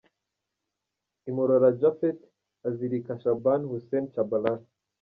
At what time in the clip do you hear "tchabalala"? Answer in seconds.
4.11-4.65